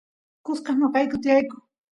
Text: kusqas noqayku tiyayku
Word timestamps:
kusqas 0.45 0.75
noqayku 0.79 1.15
tiyayku 1.23 1.55